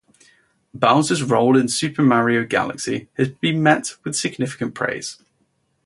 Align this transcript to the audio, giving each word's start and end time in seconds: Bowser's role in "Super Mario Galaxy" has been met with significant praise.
Bowser's 0.73 1.21
role 1.21 1.55
in 1.55 1.67
"Super 1.67 2.01
Mario 2.01 2.43
Galaxy" 2.43 3.07
has 3.19 3.29
been 3.29 3.61
met 3.61 3.97
with 4.03 4.15
significant 4.15 4.73
praise. 4.73 5.21